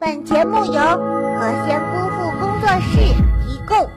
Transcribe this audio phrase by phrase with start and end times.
[0.00, 2.98] 本节目由和仙姑父工作室
[3.44, 3.90] 提供。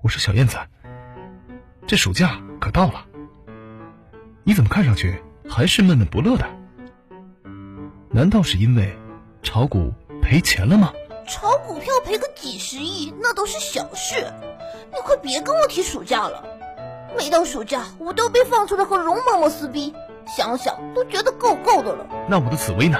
[0.00, 0.56] 我说小燕子，
[1.86, 3.04] 这暑假可到了，
[4.44, 6.46] 你怎么看上去还是闷闷不乐的？
[8.08, 8.96] 难道是因为
[9.42, 10.90] 炒股赔钱了吗？
[11.28, 14.32] 炒股票赔个几十亿，那都是小事。
[14.92, 16.44] 你快别跟我提暑假了。
[17.16, 19.94] 每到暑假，我都被放出来和容嬷嬷撕逼，
[20.36, 22.06] 想想都觉得够够的了。
[22.28, 22.98] 那我的紫薇呢？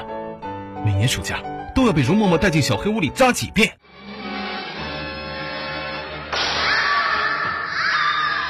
[0.84, 1.42] 每年暑假
[1.74, 3.78] 都要被容嬷嬷带进小黑屋里扎几遍。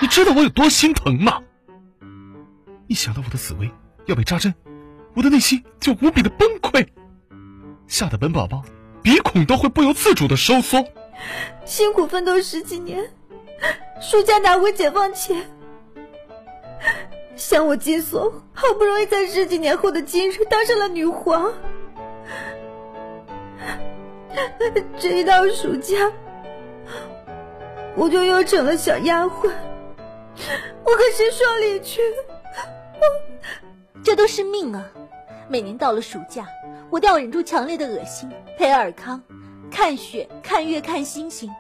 [0.01, 1.41] 你知道我有多心疼吗？
[2.87, 3.71] 一想到我的紫薇
[4.07, 4.55] 要被扎针，
[5.15, 6.87] 我的内心就无比的崩溃，
[7.87, 8.63] 吓得本宝宝
[9.03, 10.85] 鼻孔都会不由自主的收缩。
[11.65, 13.11] 辛苦奋斗十几年，
[14.01, 15.45] 暑假拿回解放前，
[17.35, 21.53] 像我金锁好不容易在十几年后的今日当上了女皇，
[24.99, 26.11] 这一到暑假，
[27.97, 29.51] 我就又成了小丫鬟。
[30.85, 32.01] 我可是说理去？
[34.05, 34.89] 这都是命啊！
[35.49, 36.47] 每年到了暑假，
[36.89, 39.21] 我都要忍住强烈的恶心，陪尔康
[39.71, 41.51] 看雪、看月、看星星，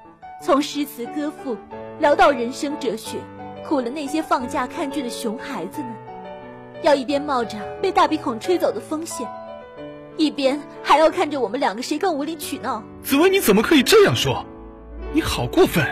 [0.42, 1.56] 从诗词歌赋
[1.98, 3.18] 聊到人生哲学，
[3.66, 5.92] 苦了那些放假看剧的熊孩子们。
[6.82, 9.28] 要一边冒着被大鼻孔吹走的风险，
[10.16, 12.82] 一边还要看着我们两个谁更无理取闹。
[13.02, 14.44] 紫薇，你怎么可以这样说？
[15.12, 15.84] 你好过分！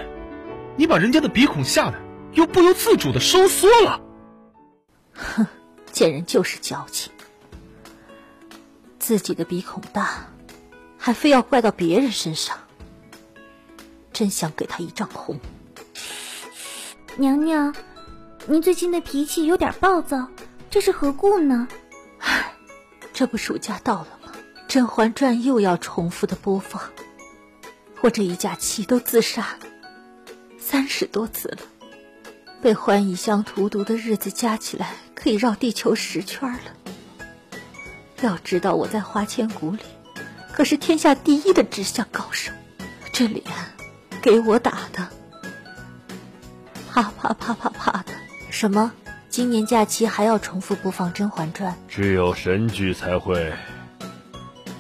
[0.77, 2.07] 你把人家的鼻孔吓得。
[2.35, 3.99] 又不由自主的收缩了。
[5.15, 5.47] 哼，
[5.91, 7.11] 贱人就是矫情，
[8.99, 10.27] 自己的鼻孔大，
[10.99, 12.59] 还非要怪到别人身上，
[14.13, 15.41] 真想给他一丈红。
[17.19, 17.75] 娘娘，
[18.47, 20.29] 您最近的脾气有点暴躁，
[20.69, 21.67] 这是何故呢？
[22.19, 22.53] 唉，
[23.15, 24.31] 这不暑假到了吗？
[24.69, 26.83] 《甄嬛传》又要重复的播放，
[28.03, 29.57] 我这一假期都自杀
[30.59, 31.59] 三十多次了。
[32.61, 36.77] 被欢宜香荼毒的日子加起来，可以绕地球十圈了。
[38.21, 39.81] 要知道我在花千骨里，
[40.53, 42.53] 可是天下第一的指向高手，
[43.11, 43.43] 这脸
[44.21, 45.09] 给我打的，
[46.97, 48.15] 啪啪啪啪啪的。
[48.51, 48.91] 什么？
[49.29, 51.71] 今年假期还要重复播放《甄嬛传》？
[51.89, 53.53] 只有神剧才会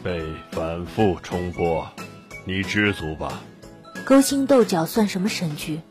[0.02, 1.86] 被反复重播，
[2.46, 3.42] 你知足吧。
[4.06, 5.82] 勾心斗角算什么神剧？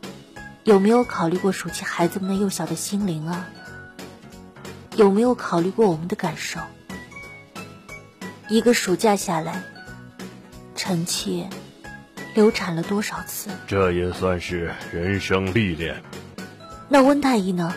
[0.64, 3.46] 有没有考虑过暑期孩子们那幼小的心灵啊？
[4.96, 6.58] 有没有考虑过我们的感受？
[8.48, 9.62] 一个暑假下来，
[10.74, 11.48] 臣妾
[12.36, 13.50] 流产了多少次？
[13.66, 16.00] 这也算是人生历练。
[16.88, 17.74] 那温太医呢？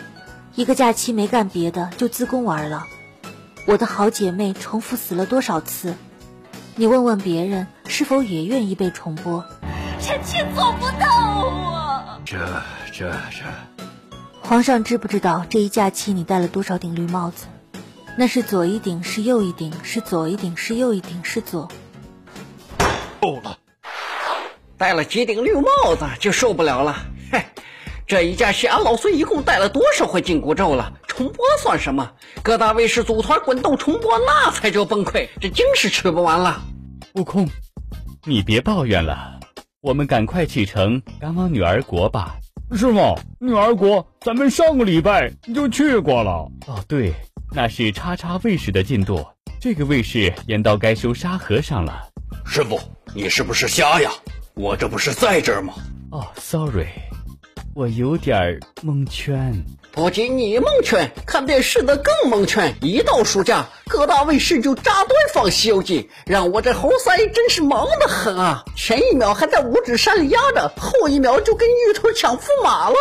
[0.54, 2.86] 一个假期没干别的，就自宫玩了。
[3.66, 5.94] 我的好姐妹重复死了多少次？
[6.76, 9.44] 你问问别人，是否也愿意被重播？
[10.00, 12.20] 臣妾做不到啊！
[12.24, 12.38] 这。
[12.92, 13.44] 这这，
[14.42, 17.46] 皇上知不知道这一假期你戴了多少顶绿帽子？
[18.18, 21.70] 那是左一顶，是右一顶，是左一顶，是右一顶，是左。
[23.22, 23.56] 够了，
[24.80, 27.04] 戴了几顶绿帽子就受不了了。
[27.30, 27.44] 嘿，
[28.06, 30.90] 这一假期俺老孙一共戴了多少回紧箍咒了？
[31.06, 32.10] 重播算什么？
[32.42, 35.28] 各大卫视组团滚动重播，那才叫崩溃。
[35.38, 36.62] 这精是吃不完了。
[37.12, 37.46] 悟空，
[38.24, 39.38] 你别抱怨了，
[39.82, 42.36] 我们赶快启程赶往女儿国吧。
[42.72, 46.48] 师傅，女儿国咱们上个礼拜就去过了。
[46.68, 47.12] 哦，对，
[47.52, 49.26] 那是叉叉卫视的进度，
[49.60, 52.08] 这个卫视演到该收沙和尚了。
[52.46, 52.80] 师傅，
[53.14, 54.10] 你是不是瞎呀？
[54.60, 55.72] 我这不是在这儿吗？
[56.12, 56.88] 哦，sorry，
[57.74, 59.54] 我有点蒙圈。
[59.90, 62.76] 不仅你蒙圈，看电视的更蒙圈。
[62.82, 68.62] 一到暑假，各大卫视就扎堆放《西游记》，让我这猴腮真是忙得很啊！
[68.76, 72.96] 前一秒还在五指山里压着，后一秒就跟玉兔抢驸马了。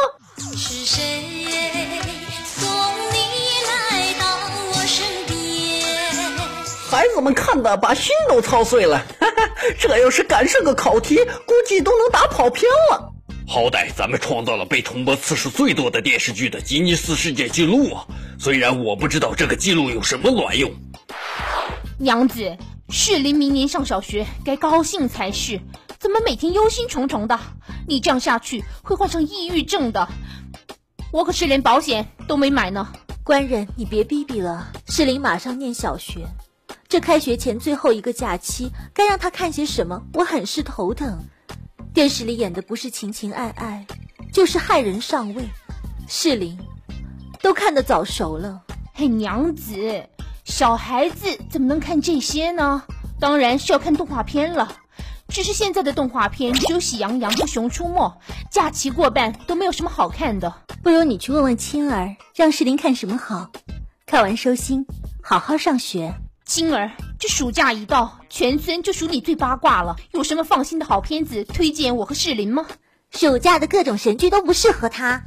[0.56, 1.25] 是谁
[7.19, 13.12] 子们看的把心都操碎了，哈哈，这要是赶上个考题，估计都能打跑偏了。
[13.45, 18.07] 好歹咱们创造了被重播次数最多的电视剧的吉尼斯世界纪录啊！
[18.39, 20.71] 虽然我不知道这个记录有什么卵用。
[21.98, 22.57] 娘子，
[22.89, 25.60] 适龄明年上小学，该高兴才是，
[26.00, 27.38] 怎么每天忧心忡忡的？
[27.86, 30.07] 你这样下去会患上抑郁症的。
[31.12, 32.88] 我可是连保险都没买呢。
[33.25, 36.25] 官人，你别逼逼了，适龄马上念小学，
[36.89, 40.01] 这开学前最后一个假期，该让他看些什么？
[40.12, 41.19] 我很是头疼。
[41.94, 43.86] 电视里演的不是情情爱爱，
[44.33, 45.47] 就是害人上位。
[46.07, 46.57] 世林
[47.44, 48.63] 都看得早熟了。
[48.95, 50.03] 嘿，娘子，
[50.45, 52.81] 小孩子怎么能看这些呢？
[53.19, 54.75] 当然是要看动画片了。
[55.27, 58.19] 只是现在的动画片只有《喜羊羊》和《熊出没》，
[58.50, 60.51] 假期过半都没有什么好看的。
[60.81, 63.51] 不如你去问问青儿，让世林看什么好。
[64.07, 64.88] 看完收心，
[65.21, 66.15] 好好上学。
[66.50, 69.96] 青儿，这暑假一到，全村就数你最八卦了。
[70.13, 72.66] 有什么放心的好片子推荐我和世林吗？
[73.12, 75.22] 暑假的各种神剧都不适合他，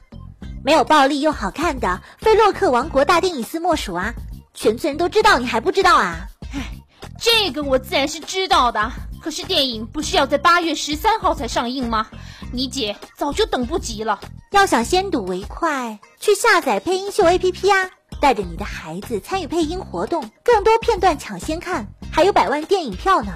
[0.64, 4.12] 没有暴力又好看的，非洛克王国大电影司莫属啊！
[4.52, 6.26] 全村人都知道，你还不知道啊？
[6.52, 6.72] 唉，
[7.20, 8.90] 这个我自然是知道的。
[9.22, 12.08] 可是电影不是要在八月十三号才上映吗？
[12.52, 14.18] 你姐早就等不及了。
[14.50, 17.90] 要想先睹为快，去下载配音秀 APP 啊！
[18.22, 23.32] 带着你的孩子参与配音活动，更多片段抢先看，还有百万电影票呢！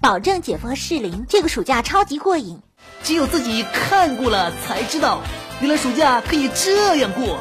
[0.00, 2.58] 保证姐夫和适龄这个暑假超级过瘾。
[3.02, 5.20] 只有自己看过了才知道，
[5.60, 7.38] 原来暑假可以这样过。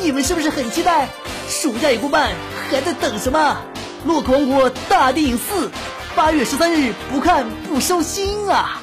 [0.00, 1.06] 你们是不是很期待？
[1.50, 2.32] 暑假也过半，
[2.70, 3.58] 还在等什么？
[4.08, 5.68] 《洛克王国大电影四》，
[6.16, 8.81] 八月十三日不看不收心啊！